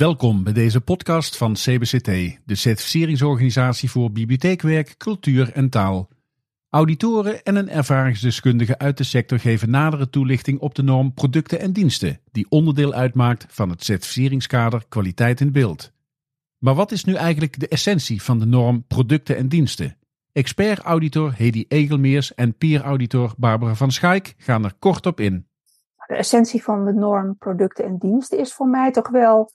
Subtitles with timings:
[0.00, 2.04] Welkom bij deze podcast van CBCT,
[2.44, 6.08] de certificeringsorganisatie voor bibliotheekwerk, cultuur en taal.
[6.68, 11.72] Auditoren en een ervaringsdeskundige uit de sector geven nadere toelichting op de norm producten en
[11.72, 15.92] diensten, die onderdeel uitmaakt van het certificeringskader kwaliteit in beeld.
[16.58, 19.96] Maar wat is nu eigenlijk de essentie van de norm producten en diensten?
[20.32, 25.46] Expert-auditor Hedy Egelmeers en peer-auditor Barbara van Schaik gaan er kort op in.
[26.06, 29.50] De essentie van de norm producten en diensten is voor mij toch wel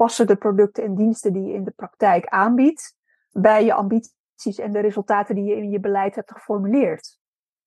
[0.00, 2.96] passen de producten en diensten die je in de praktijk aanbiedt
[3.30, 7.18] bij je ambities en de resultaten die je in je beleid hebt geformuleerd.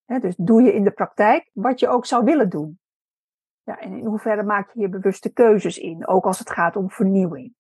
[0.05, 2.80] dus doe je in de praktijk wat je ook zou willen doen.
[3.64, 6.90] Ja, en in hoeverre maak je hier bewuste keuzes in, ook als het gaat om
[6.90, 7.54] vernieuwing.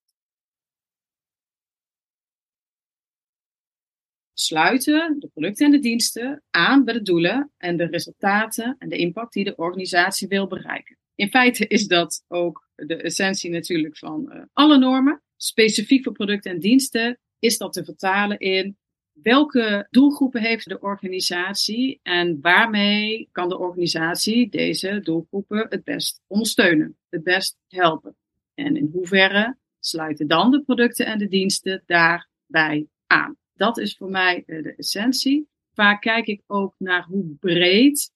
[4.33, 8.97] sluiten de producten en de diensten aan bij de doelen en de resultaten en de
[8.97, 10.97] impact die de organisatie wil bereiken.
[11.15, 15.21] In feite is dat ook de essentie natuurlijk van uh, alle normen.
[15.35, 18.77] Specifiek voor producten en diensten is dat te vertalen in
[19.13, 26.97] welke doelgroepen heeft de organisatie en waarmee kan de organisatie deze doelgroepen het best ondersteunen,
[27.09, 28.15] het best helpen.
[28.53, 33.37] En in hoeverre sluiten dan de producten en de diensten daarbij aan.
[33.53, 35.47] Dat is voor mij uh, de essentie.
[35.73, 38.11] Vaak kijk ik ook naar hoe breed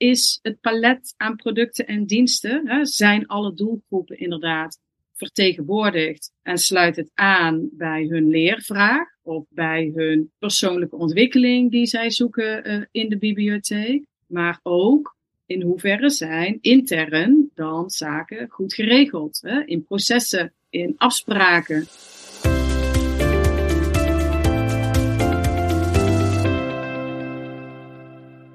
[0.00, 2.68] is het palet aan producten en diensten.
[2.68, 2.84] Hè?
[2.84, 4.78] Zijn alle doelgroepen inderdaad
[5.14, 12.10] vertegenwoordigd en sluit het aan bij hun leervraag of bij hun persoonlijke ontwikkeling die zij
[12.10, 14.04] zoeken uh, in de bibliotheek.
[14.26, 19.40] Maar ook in hoeverre zijn intern dan zaken goed geregeld.
[19.42, 19.64] Hè?
[19.64, 21.86] In processen, in afspraken.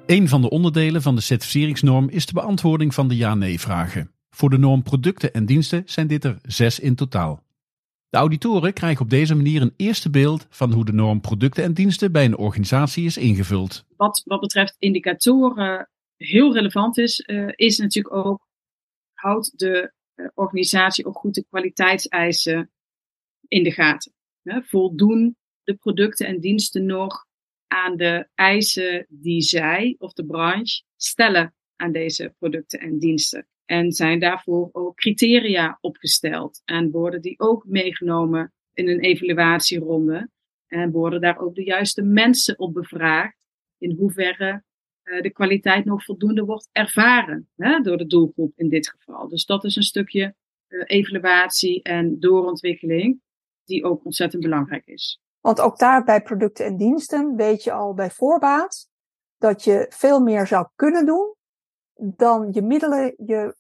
[0.05, 4.11] Een van de onderdelen van de certificeringsnorm is de beantwoording van de ja-nee-vragen.
[4.29, 7.43] Voor de norm producten en diensten zijn dit er zes in totaal.
[8.09, 11.73] De auditoren krijgen op deze manier een eerste beeld van hoe de norm producten en
[11.73, 13.85] diensten bij een organisatie is ingevuld.
[13.95, 18.47] Wat, wat betreft indicatoren heel relevant is, uh, is natuurlijk ook,
[19.13, 22.71] houdt de uh, organisatie ook goed de kwaliteitseisen
[23.47, 24.13] in de gaten?
[24.41, 24.61] Hè?
[24.63, 27.24] Voldoen de producten en diensten nog
[27.75, 33.47] aan de eisen die zij of de branche stellen aan deze producten en diensten.
[33.65, 40.29] En zijn daarvoor ook criteria opgesteld en worden die ook meegenomen in een evaluatieronde.
[40.67, 43.37] En worden daar ook de juiste mensen op bevraagd
[43.77, 44.63] in hoeverre
[45.03, 49.27] uh, de kwaliteit nog voldoende wordt ervaren hè, door de doelgroep in dit geval.
[49.27, 50.35] Dus dat is een stukje
[50.67, 53.21] uh, evaluatie en doorontwikkeling
[53.65, 55.19] die ook ontzettend belangrijk is.
[55.45, 58.89] Want ook daar bij producten en diensten weet je al bij voorbaat
[59.37, 61.35] dat je veel meer zou kunnen doen
[61.95, 63.55] dan je middelen je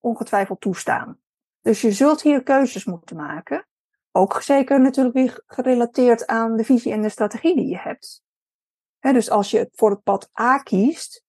[0.00, 1.18] ongetwijfeld toestaan.
[1.60, 3.66] Dus je zult hier keuzes moeten maken.
[4.12, 8.22] Ook zeker natuurlijk weer gerelateerd aan de visie en de strategie die je hebt.
[9.00, 11.24] dus als je voor het pad A kiest,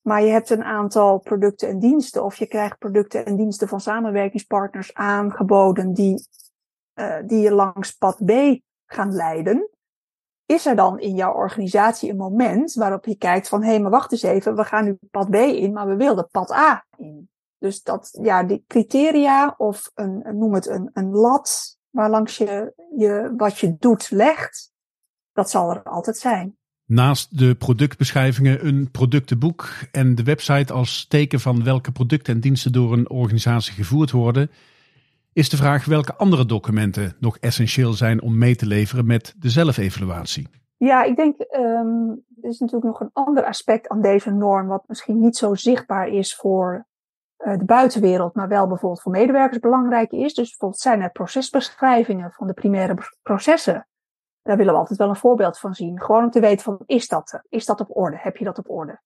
[0.00, 3.80] maar je hebt een aantal producten en diensten, of je krijgt producten en diensten van
[3.80, 6.26] samenwerkingspartners aangeboden die,
[6.94, 8.30] uh, die je langs pad B
[8.92, 9.70] gaan leiden,
[10.46, 13.90] is er dan in jouw organisatie een moment waarop je kijkt van, hé, hey, maar
[13.90, 17.28] wacht eens even, we gaan nu pad B in, maar we wilden pad A in.
[17.58, 23.34] Dus dat, ja, die criteria of een, noem het een, een lat waarlangs je, je
[23.36, 24.72] wat je doet legt,
[25.32, 26.58] dat zal er altijd zijn.
[26.84, 32.72] Naast de productbeschrijvingen, een productenboek en de website als teken van welke producten en diensten
[32.72, 34.50] door een organisatie gevoerd worden,
[35.32, 39.50] is de vraag welke andere documenten nog essentieel zijn om mee te leveren met de
[39.50, 40.48] zelfevaluatie.
[40.76, 44.84] Ja, ik denk, um, er is natuurlijk nog een ander aspect aan deze norm, wat
[44.86, 46.86] misschien niet zo zichtbaar is voor
[47.38, 50.34] uh, de buitenwereld, maar wel bijvoorbeeld voor medewerkers belangrijk is.
[50.34, 53.88] Dus bijvoorbeeld zijn er procesbeschrijvingen van de primaire processen.
[54.42, 56.00] Daar willen we altijd wel een voorbeeld van zien.
[56.00, 57.40] Gewoon om te weten van, is dat?
[57.48, 58.16] Is dat op orde?
[58.20, 59.00] Heb je dat op orde?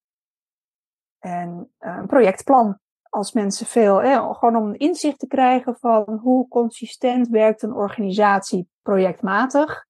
[1.19, 2.78] En uh, een projectplan
[3.14, 3.96] als mensen veel,
[4.34, 9.87] gewoon om inzicht te krijgen van hoe consistent werkt een organisatie projectmatig.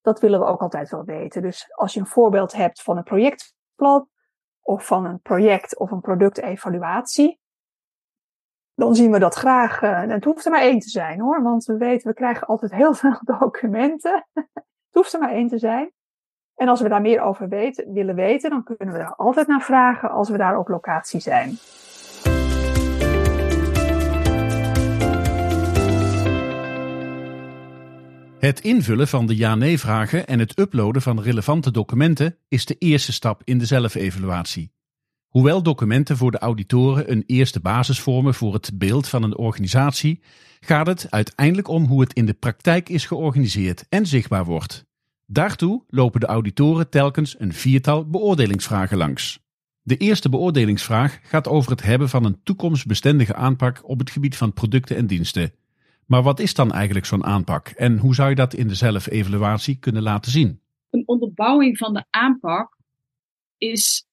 [0.00, 1.42] Dat willen we ook altijd wel weten.
[1.42, 4.08] Dus als je een voorbeeld hebt van een projectplan
[4.60, 7.40] of van een project of een productevaluatie,
[8.74, 9.82] dan zien we dat graag.
[9.82, 12.72] Uh, het hoeft er maar één te zijn hoor, want we weten, we krijgen altijd
[12.72, 14.26] heel veel documenten.
[14.32, 15.92] het hoeft er maar één te zijn.
[16.54, 19.62] En als we daar meer over weten, willen weten, dan kunnen we er altijd naar
[19.62, 21.58] vragen als we daar op locatie zijn.
[28.42, 33.42] Het invullen van de ja-nee-vragen en het uploaden van relevante documenten is de eerste stap
[33.44, 34.72] in de zelfevaluatie.
[35.28, 40.22] Hoewel documenten voor de auditoren een eerste basis vormen voor het beeld van een organisatie,
[40.60, 44.84] gaat het uiteindelijk om hoe het in de praktijk is georganiseerd en zichtbaar wordt.
[45.26, 49.40] Daartoe lopen de auditoren telkens een viertal beoordelingsvragen langs.
[49.82, 54.52] De eerste beoordelingsvraag gaat over het hebben van een toekomstbestendige aanpak op het gebied van
[54.52, 55.52] producten en diensten.
[56.06, 59.78] Maar wat is dan eigenlijk zo'n aanpak en hoe zou je dat in de zelfevaluatie
[59.78, 60.60] kunnen laten zien?
[60.90, 62.76] Een onderbouwing van de aanpak
[63.58, 64.06] is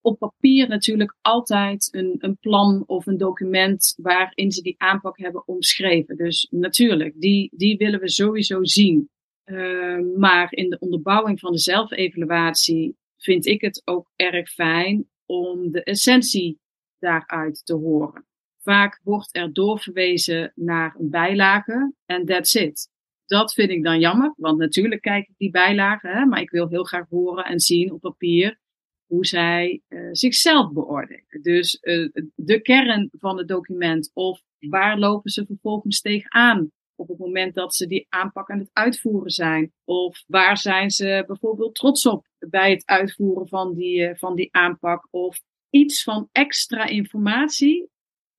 [0.00, 5.48] op papier natuurlijk altijd een, een plan of een document waarin ze die aanpak hebben
[5.48, 6.16] omschreven.
[6.16, 9.10] Dus natuurlijk, die, die willen we sowieso zien.
[9.44, 15.70] Uh, maar in de onderbouwing van de zelfevaluatie vind ik het ook erg fijn om
[15.70, 16.58] de essentie
[16.98, 18.24] daaruit te horen.
[18.62, 22.88] Vaak wordt er doorverwezen naar een bijlage en that's it.
[23.26, 26.68] Dat vind ik dan jammer, want natuurlijk kijk ik die bijlagen, hè, maar ik wil
[26.68, 28.58] heel graag horen en zien op papier
[29.06, 31.24] hoe zij uh, zichzelf beoordelen.
[31.42, 37.18] Dus uh, de kern van het document of waar lopen ze vervolgens tegenaan op het
[37.18, 39.72] moment dat ze die aanpak aan het uitvoeren zijn?
[39.84, 44.48] Of waar zijn ze bijvoorbeeld trots op bij het uitvoeren van die, uh, van die
[44.52, 45.06] aanpak?
[45.10, 45.40] Of
[45.70, 47.88] iets van extra informatie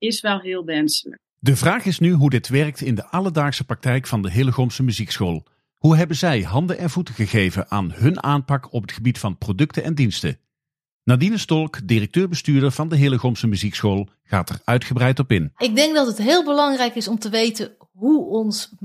[0.02, 1.22] is wel heel wenselijk.
[1.40, 5.44] De vraag is nu hoe dit werkt in de alledaagse praktijk van de Hillegomse Muziekschool.
[5.78, 9.84] Hoe hebben zij handen en voeten gegeven aan hun aanpak op het gebied van producten
[9.84, 10.40] en diensten?
[11.04, 15.54] Nadine Stolk, directeur-bestuurder van de Hillegomse Muziekschool, gaat er uitgebreid op in.
[15.58, 18.76] Ik denk dat het heel belangrijk is om te weten hoe ons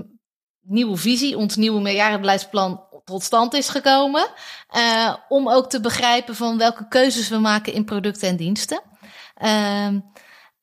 [0.61, 4.29] nieuwe visie, ons nieuwe meerjarenbeleidsplan tot stand is gekomen.
[4.77, 8.83] Uh, om ook te begrijpen van welke keuzes we maken in producten en diensten.
[9.43, 9.89] Uh,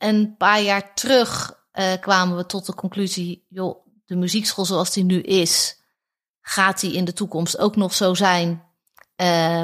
[0.04, 5.04] een paar jaar terug uh, kwamen we tot de conclusie, joh, de muziekschool zoals die
[5.04, 5.82] nu is,
[6.42, 8.64] gaat die in de toekomst ook nog zo zijn?
[9.22, 9.64] Uh,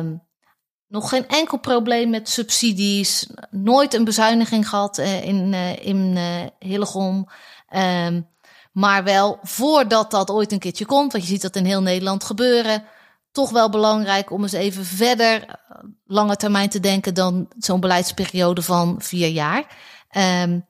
[0.87, 3.27] nog geen enkel probleem met subsidies.
[3.49, 6.17] Nooit een bezuiniging gehad uh, in, uh, in
[6.59, 7.29] Hillegom.
[7.75, 8.27] Um,
[8.71, 12.23] maar wel voordat dat ooit een keertje komt, want je ziet dat in heel Nederland
[12.23, 12.83] gebeuren,
[13.31, 15.59] toch wel belangrijk om eens even verder
[16.05, 19.77] lange termijn te denken dan zo'n beleidsperiode van vier jaar.
[20.17, 20.65] Um,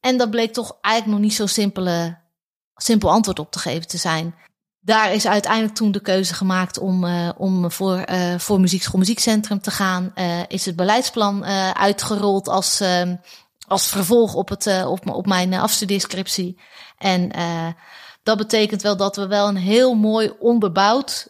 [0.00, 2.18] en dat bleek toch eigenlijk nog niet zo simpele,
[2.74, 4.34] simpel antwoord op te geven te zijn
[4.84, 9.60] daar is uiteindelijk toen de keuze gemaakt om, uh, om voor, uh, voor Muziekschool Muziekcentrum
[9.60, 10.12] te gaan.
[10.14, 12.82] Uh, is het beleidsplan uitgerold als,
[13.66, 16.60] als vervolg op, het, op, op mijn afstudeerscriptie.
[16.98, 17.30] En
[18.22, 21.28] dat betekent wel dat we wel een heel mooi onderbouwd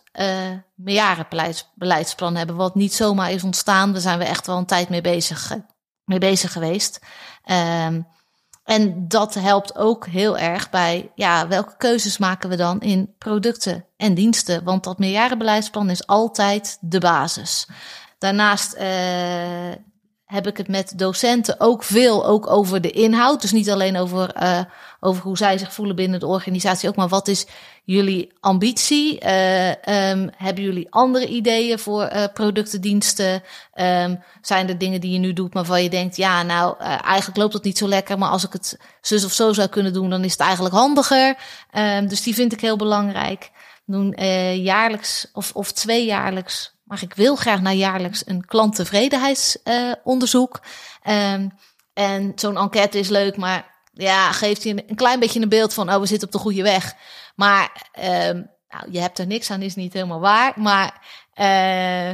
[0.74, 2.56] meerjarenbeleidsplan hebben.
[2.56, 3.92] Wat niet zomaar is ontstaan.
[3.92, 5.56] Daar zijn we echt wel een tijd mee bezig,
[6.04, 7.00] mee bezig geweest.
[7.44, 8.00] Ehm,
[8.64, 13.86] en dat helpt ook heel erg bij, ja, welke keuzes maken we dan in producten
[13.96, 14.64] en diensten?
[14.64, 17.68] Want dat meerjarenbeleidsplan is altijd de basis.
[18.18, 19.72] Daarnaast uh,
[20.32, 23.40] heb ik het met docenten ook veel ook over de inhoud.
[23.40, 24.60] Dus niet alleen over, uh,
[25.00, 27.46] over hoe zij zich voelen binnen de organisatie, ook maar wat is
[27.84, 29.24] jullie ambitie?
[29.24, 33.42] Uh, um, hebben jullie andere ideeën voor uh, producten, diensten?
[33.74, 37.52] Um, zijn er dingen die je nu doet waarvan je denkt, ja, nou, eigenlijk loopt
[37.52, 40.24] het niet zo lekker, maar als ik het zus of zo zou kunnen doen, dan
[40.24, 41.36] is het eigenlijk handiger.
[41.72, 43.50] Um, dus die vind ik heel belangrijk.
[43.86, 44.14] Doen
[44.62, 50.60] jaarlijks of, of tweejaarlijks maar ik wil graag naar jaarlijks een klanttevredenheidsonderzoek.
[51.08, 51.52] Um,
[51.92, 55.92] en zo'n enquête is leuk, maar ja, geeft je een klein beetje een beeld van,
[55.92, 56.94] oh, we zitten op de goede weg.
[57.34, 60.52] Maar um, nou, je hebt er niks aan, is niet helemaal waar.
[60.56, 62.10] Maar uh,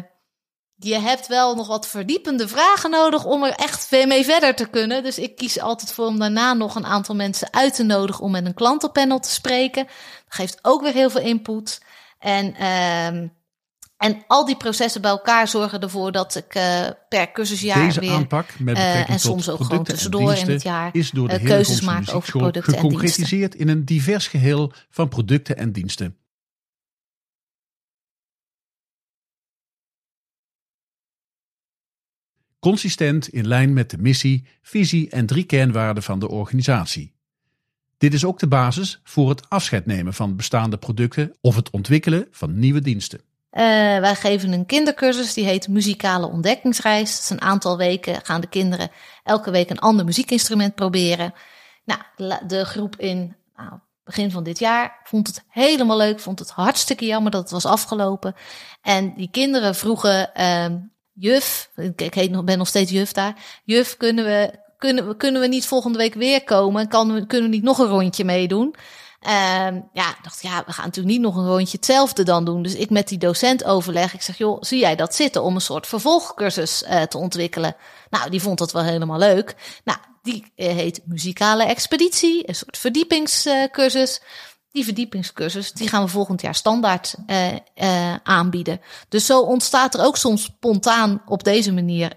[0.74, 5.02] je hebt wel nog wat verdiepende vragen nodig om er echt mee verder te kunnen.
[5.02, 8.30] Dus ik kies altijd voor om daarna nog een aantal mensen uit te nodigen om
[8.30, 9.84] met een klantenpanel te spreken.
[9.84, 9.92] Dat
[10.28, 11.82] geeft ook weer heel veel input.
[12.18, 13.37] En um,
[13.98, 18.12] en al die processen bij elkaar zorgen ervoor dat ik uh, per cursusjaar Deze weer
[18.12, 21.46] aanpak met uh, en soms ook gewoon tussendoor in het jaar is door de uh,
[21.46, 22.90] keuzes maken over producten en diensten.
[22.90, 26.16] Geconcretiseerd in een divers geheel van producten en diensten.
[32.58, 37.14] Consistent in lijn met de missie, visie en drie kernwaarden van de organisatie.
[37.98, 42.26] Dit is ook de basis voor het afscheid nemen van bestaande producten of het ontwikkelen
[42.30, 43.20] van nieuwe diensten.
[43.58, 43.64] Uh,
[43.98, 47.10] wij geven een kindercursus die heet Muzikale Ontdekkingsreis.
[47.12, 48.90] Dat is een aantal weken gaan de kinderen
[49.22, 51.34] elke week een ander muziekinstrument proberen.
[51.84, 52.00] Nou,
[52.46, 53.70] de groep in nou,
[54.04, 57.66] begin van dit jaar vond het helemaal leuk, vond het hartstikke jammer dat het was
[57.66, 58.34] afgelopen.
[58.82, 60.66] En die kinderen vroegen, uh,
[61.12, 65.46] juf, ik heet nog, ben nog steeds juf daar, juf, kunnen we, kunnen kunnen we
[65.46, 66.88] niet volgende week weer komen?
[66.88, 68.74] Kan, kunnen we niet nog een rondje meedoen?
[69.20, 72.62] Ehm, ja, dacht, ja, we gaan natuurlijk niet nog een rondje hetzelfde dan doen.
[72.62, 74.14] Dus ik met die docent overleg.
[74.14, 77.76] Ik zeg, joh, zie jij dat zitten om een soort vervolgcursus uh, te ontwikkelen?
[78.10, 79.80] Nou, die vond dat wel helemaal leuk.
[79.84, 84.20] Nou, die uh, heet Muzikale Expeditie, een soort verdiepingscursus.
[84.72, 88.80] Die verdiepingscursus, die gaan we volgend jaar standaard uh, aanbieden.
[89.08, 92.16] Dus zo ontstaat er ook soms spontaan op deze manier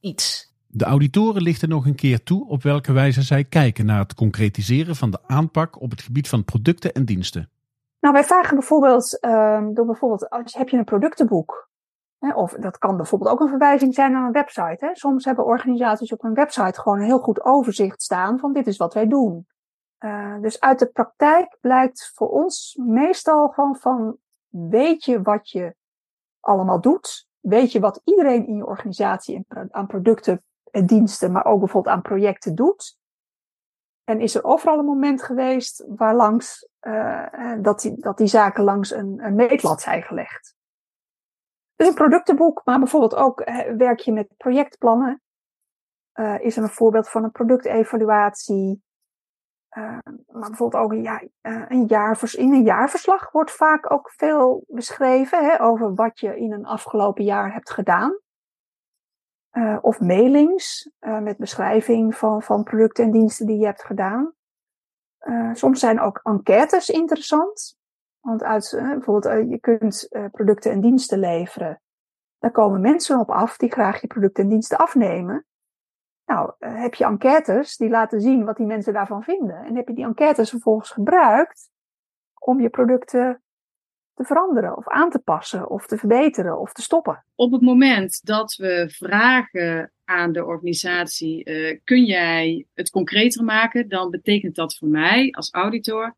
[0.00, 0.47] iets.
[0.70, 4.96] De auditoren lichten nog een keer toe op welke wijze zij kijken naar het concretiseren
[4.96, 7.50] van de aanpak op het gebied van producten en diensten.
[8.00, 11.68] Nou, wij vragen bijvoorbeeld, uh, door bijvoorbeeld, als, heb je een productenboek?
[12.18, 14.86] Hè, of dat kan bijvoorbeeld ook een verwijzing zijn naar een website.
[14.86, 14.94] Hè?
[14.94, 18.76] Soms hebben organisaties op een website gewoon een heel goed overzicht staan van dit is
[18.76, 19.46] wat wij doen.
[20.00, 24.16] Uh, dus uit de praktijk blijkt voor ons meestal gewoon van
[24.48, 25.74] weet je wat je
[26.40, 27.28] allemaal doet?
[27.40, 32.02] Weet je wat iedereen in je organisatie aan producten en diensten, maar ook bijvoorbeeld aan
[32.02, 32.98] projecten doet.
[34.04, 38.64] En is er overal een moment geweest waar langs, uh, dat, die, dat die zaken
[38.64, 40.56] langs een, een meetlat zijn gelegd.
[41.76, 45.22] Dus een productenboek, maar bijvoorbeeld ook uh, werk je met projectplannen.
[46.38, 48.82] Is er een voorbeeld van een productevaluatie.
[49.68, 51.22] maar bijvoorbeeld ook ja,
[51.68, 56.52] een jaarvers, in een jaarverslag wordt vaak ook veel beschreven hè, over wat je in
[56.52, 58.18] een afgelopen jaar hebt gedaan.
[59.58, 64.32] Uh, of mailings uh, met beschrijving van, van producten en diensten die je hebt gedaan.
[65.20, 67.78] Uh, soms zijn ook enquêtes interessant.
[68.20, 71.80] Want uit, bijvoorbeeld, je kunt producten en diensten leveren.
[72.38, 75.46] Daar komen mensen op af die graag je producten en diensten afnemen.
[76.24, 79.64] Nou, heb je enquêtes die laten zien wat die mensen daarvan vinden.
[79.64, 81.70] En heb je die enquêtes vervolgens gebruikt
[82.38, 83.42] om je producten
[84.18, 87.24] te veranderen of aan te passen of te verbeteren of te stoppen.
[87.34, 93.88] Op het moment dat we vragen aan de organisatie, uh, kun jij het concreter maken,
[93.88, 96.16] dan betekent dat voor mij als auditor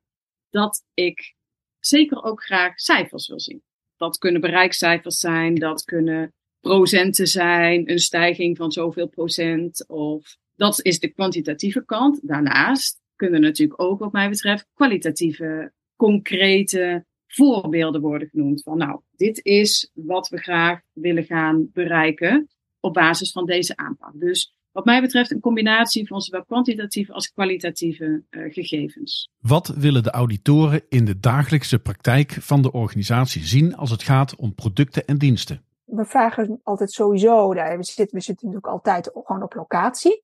[0.50, 1.35] dat ik
[1.78, 3.62] zeker ook graag cijfers wil zien.
[3.97, 10.85] Dat kunnen bereikcijfers zijn, dat kunnen procenten zijn, een stijging van zoveel procent of dat
[10.85, 12.28] is de kwantitatieve kant.
[12.28, 18.62] Daarnaast kunnen natuurlijk ook wat mij betreft kwalitatieve, concrete voorbeelden worden genoemd.
[18.62, 22.49] Van nou, dit is wat we graag willen gaan bereiken
[22.80, 24.12] op basis van deze aanpak.
[24.14, 29.30] Dus wat mij betreft een combinatie van zowel kwantitatieve als kwalitatieve uh, gegevens.
[29.40, 34.37] Wat willen de auditoren in de dagelijkse praktijk van de organisatie zien als het gaat
[34.37, 35.62] om producten en diensten?
[35.84, 40.22] We vragen altijd sowieso, we zitten, we zitten natuurlijk altijd gewoon op locatie.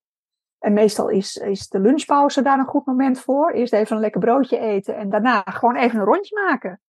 [0.58, 3.52] En meestal is, is de lunchpauze daar een goed moment voor.
[3.52, 6.80] Eerst even een lekker broodje eten en daarna gewoon even een rondje maken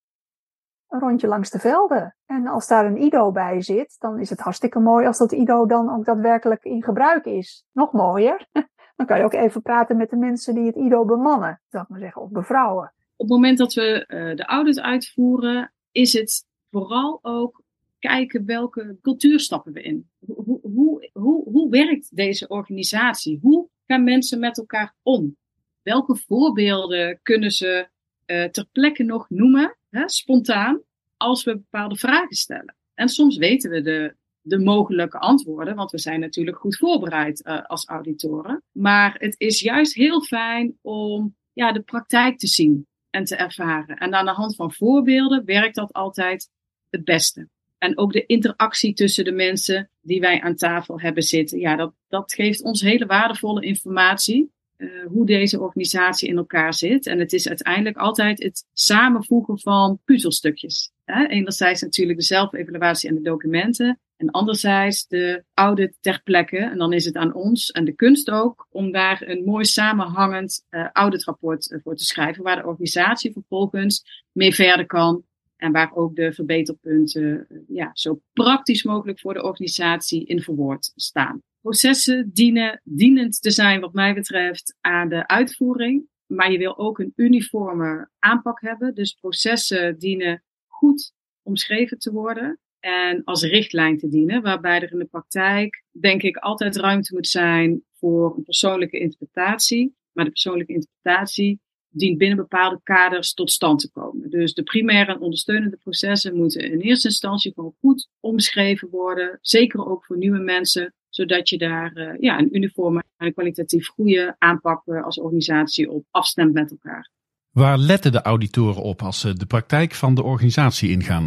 [0.89, 2.15] een rondje langs de velden.
[2.25, 5.65] En als daar een IDO bij zit, dan is het hartstikke mooi als dat IDO
[5.65, 7.65] dan ook daadwerkelijk in gebruik is.
[7.71, 8.47] Nog mooier.
[8.95, 11.89] Dan kan je ook even praten met de mensen die het IDO bemannen, zou ik
[11.89, 12.93] maar zeggen, of bevrouwen.
[13.15, 17.61] Op het moment dat we uh, de audit uitvoeren, is het vooral ook
[17.99, 20.09] kijken welke cultuur stappen we in.
[20.25, 23.39] Hoe, hoe, hoe, hoe werkt deze organisatie?
[23.41, 25.37] Hoe gaan mensen met elkaar om?
[25.81, 27.87] Welke voorbeelden kunnen ze
[28.25, 30.81] uh, ter plekke nog noemen spontaan,
[31.17, 32.75] als we bepaalde vragen stellen.
[32.93, 37.65] En soms weten we de, de mogelijke antwoorden, want we zijn natuurlijk goed voorbereid uh,
[37.65, 38.63] als auditoren.
[38.71, 43.97] Maar het is juist heel fijn om ja, de praktijk te zien en te ervaren.
[43.97, 46.49] En aan de hand van voorbeelden werkt dat altijd
[46.89, 47.49] het beste.
[47.77, 51.59] En ook de interactie tussen de mensen die wij aan tafel hebben zitten.
[51.59, 57.05] Ja, dat, dat geeft ons hele waardevolle informatie uh, hoe deze organisatie in elkaar zit.
[57.07, 60.91] En het is uiteindelijk altijd het samenvoegen van puzzelstukjes.
[61.05, 61.27] Hè?
[61.27, 63.99] Enerzijds natuurlijk de zelfevaluatie en de documenten.
[64.17, 66.57] En anderzijds de audit ter plekke.
[66.57, 70.65] En dan is het aan ons en de kunst ook om daar een mooi samenhangend
[70.69, 72.43] uh, auditrapport uh, voor te schrijven.
[72.43, 75.23] Waar de organisatie vervolgens mee verder kan.
[75.57, 81.41] En waar ook de verbeterpunten ja, zo praktisch mogelijk voor de organisatie in verwoord staan.
[81.67, 86.07] Processen dienen dienend te zijn, wat mij betreft, aan de uitvoering.
[86.25, 88.95] Maar je wil ook een uniforme aanpak hebben.
[88.95, 94.97] Dus processen dienen goed omschreven te worden en als richtlijn te dienen, waarbij er in
[94.97, 99.95] de praktijk, denk ik, altijd ruimte moet zijn voor een persoonlijke interpretatie.
[100.11, 101.59] Maar de persoonlijke interpretatie
[101.89, 104.29] dient binnen bepaalde kaders tot stand te komen.
[104.29, 109.37] Dus de primaire en ondersteunende processen moeten in eerste instantie gewoon goed omschreven worden.
[109.41, 114.35] Zeker ook voor nieuwe mensen, zodat je daar uh, ja, een uniforme en kwalitatief goede
[114.37, 117.11] aanpak uh, als organisatie op afstemt met elkaar.
[117.51, 121.23] Waar letten de auditoren op als ze de praktijk van de organisatie ingaan?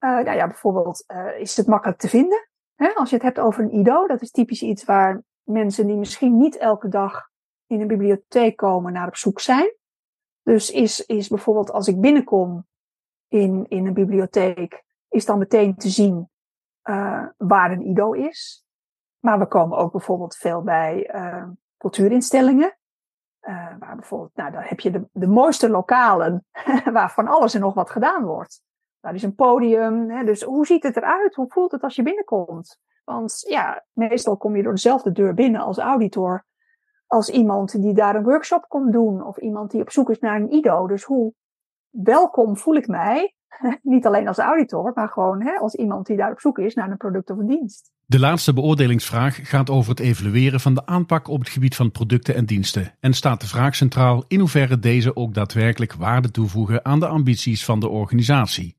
[0.00, 1.04] Uh, nou ja, bijvoorbeeld
[1.38, 2.48] is het makkelijk te vinden.
[2.74, 2.88] Hè?
[2.94, 6.38] Als je het hebt over een IDO, dat is typisch iets waar mensen die misschien
[6.38, 7.28] niet elke dag
[7.66, 9.74] in een bibliotheek komen naar op zoek zijn.
[10.42, 12.66] Dus is, is bijvoorbeeld als ik binnenkom
[13.28, 16.28] in, in een bibliotheek, is dan meteen te zien
[16.84, 18.64] uh, waar een IDO is.
[19.20, 21.48] Maar we komen ook bijvoorbeeld veel bij uh,
[21.78, 22.78] cultuurinstellingen.
[23.42, 26.44] Uh, waar bijvoorbeeld, nou, dan heb je de, de mooiste lokalen
[26.92, 28.62] waar van alles en nog wat gedaan wordt.
[29.00, 30.10] Daar is een podium.
[30.10, 31.34] Hè, dus hoe ziet het eruit?
[31.34, 32.78] Hoe voelt het als je binnenkomt?
[33.04, 36.44] Want ja, meestal kom je door dezelfde deur binnen als auditor.
[37.06, 39.26] Als iemand die daar een workshop komt doen.
[39.26, 40.86] Of iemand die op zoek is naar een IDO.
[40.86, 41.34] Dus hoe
[41.88, 43.34] welkom voel ik mij?
[43.82, 46.90] Niet alleen als auditor, maar gewoon hè, als iemand die daar op zoek is naar
[46.90, 47.90] een product of een dienst.
[48.06, 52.34] De laatste beoordelingsvraag gaat over het evalueren van de aanpak op het gebied van producten
[52.34, 52.94] en diensten.
[53.00, 57.64] En staat de vraag centraal in hoeverre deze ook daadwerkelijk waarde toevoegen aan de ambities
[57.64, 58.76] van de organisatie.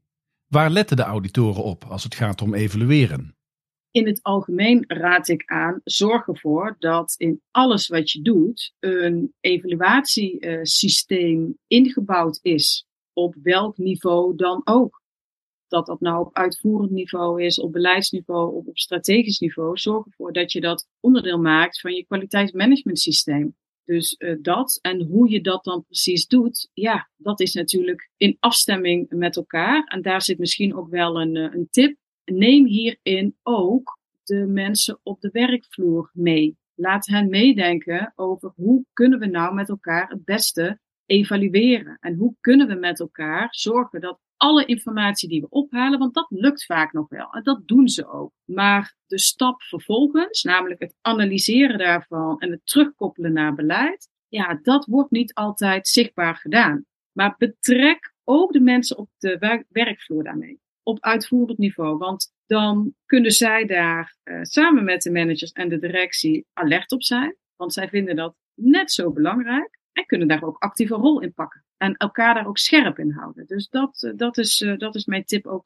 [0.47, 3.35] Waar letten de auditoren op als het gaat om evalueren?
[3.91, 9.33] In het algemeen raad ik aan, zorg ervoor dat in alles wat je doet een
[9.39, 12.85] evaluatiesysteem ingebouwd is.
[13.21, 15.01] Op welk niveau dan ook.
[15.67, 19.77] Dat dat nou op uitvoerend niveau is, op beleidsniveau of op strategisch niveau.
[19.77, 23.55] Zorg ervoor dat je dat onderdeel maakt van je kwaliteitsmanagement systeem.
[23.85, 28.37] Dus uh, dat en hoe je dat dan precies doet, ja, dat is natuurlijk in
[28.39, 29.83] afstemming met elkaar.
[29.83, 31.97] En daar zit misschien ook wel een, uh, een tip.
[32.25, 36.57] Neem hierin ook de mensen op de werkvloer mee.
[36.75, 40.79] Laat hen meedenken over hoe kunnen we nou met elkaar het beste
[41.11, 41.97] evalueren.
[41.99, 46.25] En hoe kunnen we met elkaar zorgen dat alle informatie die we ophalen, want dat
[46.29, 47.31] lukt vaak nog wel.
[47.31, 48.31] En dat doen ze ook.
[48.45, 54.85] Maar de stap vervolgens, namelijk het analyseren daarvan en het terugkoppelen naar beleid, ja, dat
[54.85, 56.85] wordt niet altijd zichtbaar gedaan.
[57.11, 60.59] Maar betrek ook de mensen op de werkvloer daarmee.
[60.83, 61.97] Op uitvoerend niveau.
[61.97, 67.03] Want dan kunnen zij daar uh, samen met de managers en de directie alert op
[67.03, 67.35] zijn.
[67.55, 69.79] Want zij vinden dat net zo belangrijk.
[69.93, 71.65] En kunnen daar ook actieve rol in pakken.
[71.77, 73.45] En elkaar daar ook scherp in houden.
[73.47, 75.65] Dus dat, uh, dat, is, uh, dat is mijn tip ook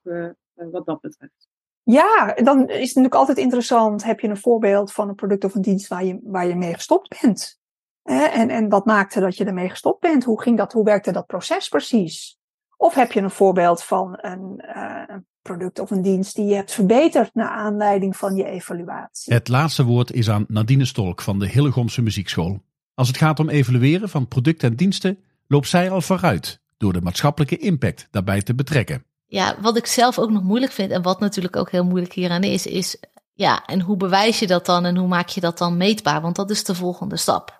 [0.53, 1.47] wat dat betreft.
[1.83, 4.03] Ja, dan is het natuurlijk altijd interessant.
[4.03, 6.73] Heb je een voorbeeld van een product of een dienst waar je, waar je mee
[6.73, 7.59] gestopt bent?
[8.03, 10.23] En, en wat maakte dat je ermee gestopt bent?
[10.23, 10.73] Hoe ging dat?
[10.73, 12.37] Hoe werkte dat proces precies?
[12.77, 16.55] Of heb je een voorbeeld van een, uh, een product of een dienst die je
[16.55, 19.33] hebt verbeterd naar aanleiding van je evaluatie?
[19.33, 22.59] Het laatste woord is aan Nadine Stolk van de Hillegomse Muziekschool.
[22.95, 27.01] Als het gaat om evalueren van producten en diensten, loopt zij al vooruit door de
[27.01, 29.03] maatschappelijke impact daarbij te betrekken.
[29.25, 32.43] Ja, wat ik zelf ook nog moeilijk vind en wat natuurlijk ook heel moeilijk hieraan
[32.43, 32.97] is, is
[33.33, 36.21] ja, en hoe bewijs je dat dan en hoe maak je dat dan meetbaar?
[36.21, 37.59] Want dat is de volgende stap.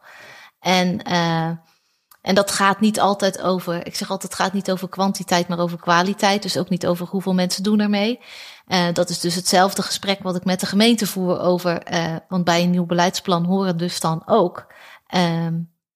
[0.59, 1.51] En, uh,
[2.21, 5.59] en dat gaat niet altijd over, ik zeg altijd, het gaat niet over kwantiteit, maar
[5.59, 6.41] over kwaliteit.
[6.41, 8.19] Dus ook niet over hoeveel mensen doen ermee.
[8.67, 12.43] Uh, dat is dus hetzelfde gesprek wat ik met de gemeente voer over, uh, want
[12.43, 14.67] bij een nieuw beleidsplan horen dus dan ook
[15.15, 15.47] uh,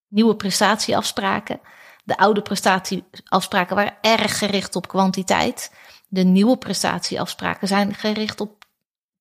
[0.07, 1.59] nieuwe prestatieafspraken.
[2.03, 5.71] De oude prestatieafspraken waren erg gericht op kwantiteit.
[6.07, 8.59] De nieuwe prestatieafspraken zijn gericht op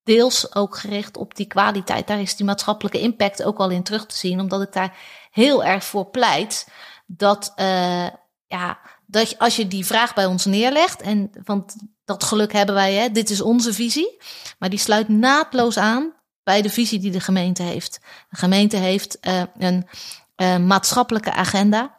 [0.03, 2.07] deels ook gericht op die kwaliteit.
[2.07, 4.97] Daar is die maatschappelijke impact ook al in terug te zien, omdat ik daar
[5.31, 6.69] heel erg voor pleit
[7.07, 8.07] dat, uh,
[8.47, 12.95] ja, dat als je die vraag bij ons neerlegt, en want dat geluk hebben wij,
[12.95, 14.19] hè, dit is onze visie,
[14.59, 16.13] maar die sluit naadloos aan
[16.49, 18.01] bij de visie die de gemeente heeft.
[18.31, 19.87] De gemeente heeft uh, een
[20.37, 21.97] uh, maatschappelijke agenda.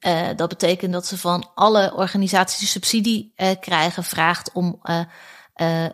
[0.00, 4.80] Uh, dat betekent dat ze van alle organisaties die subsidie krijgen, vraagt om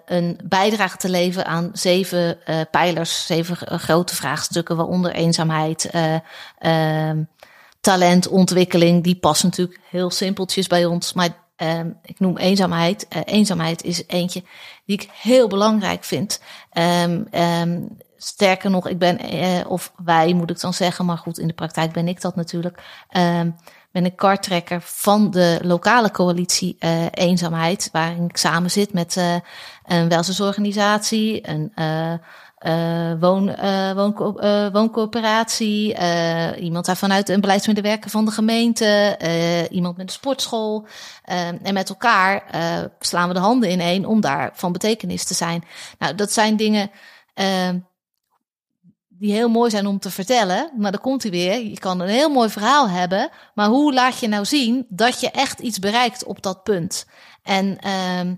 [0.05, 2.39] een bijdrage te leveren aan zeven
[2.71, 5.91] pijlers, zeven grote vraagstukken, waaronder eenzaamheid,
[6.59, 7.23] ehm,
[7.81, 9.05] talentontwikkeling.
[9.05, 13.07] Die passen natuurlijk heel simpeltjes bij ons, maar ehm, ik noem eenzaamheid.
[13.25, 14.43] eenzaamheid is eentje
[14.91, 16.41] die ik heel belangrijk vind.
[16.73, 19.19] Um, sterker nog, ik ben,
[19.67, 22.83] of wij moet ik dan zeggen, maar goed, in de praktijk ben ik dat natuurlijk
[23.93, 29.35] ben ik karttrekker van de lokale coalitie uh, eenzaamheid, waarin ik samen zit met uh,
[29.87, 31.73] een welzijnsorganisatie, een
[32.67, 35.97] uh, woon, uh, woon, uh, wooncoöperatie,
[36.59, 39.19] iemand daar vanuit een beleidsmedewerker van de gemeente,
[39.71, 40.87] iemand met een sportschool.
[41.63, 42.45] En met elkaar
[42.99, 45.65] slaan we de handen in één om daar van betekenis te zijn.
[45.99, 46.91] Nou, dat zijn dingen
[49.09, 50.71] die heel mooi zijn om te vertellen.
[50.77, 51.61] Maar dan komt hij weer.
[51.61, 53.31] Je kan een heel mooi verhaal hebben.
[53.55, 57.07] Maar hoe laat je nou zien dat je echt iets bereikt op dat punt?
[57.43, 58.33] En uh,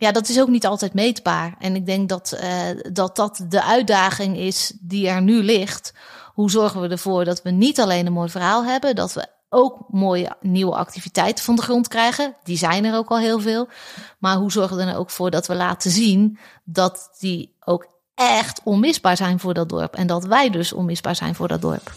[0.00, 1.54] ja, dat is ook niet altijd meetbaar.
[1.58, 5.92] En ik denk dat, uh, dat dat de uitdaging is die er nu ligt.
[6.34, 9.84] Hoe zorgen we ervoor dat we niet alleen een mooi verhaal hebben, dat we ook
[9.88, 12.36] mooie nieuwe activiteiten van de grond krijgen.
[12.42, 13.68] Die zijn er ook al heel veel.
[14.18, 18.60] Maar hoe zorgen we er ook voor dat we laten zien dat die ook echt
[18.64, 19.94] onmisbaar zijn voor dat dorp.
[19.94, 21.92] En dat wij dus onmisbaar zijn voor dat dorp.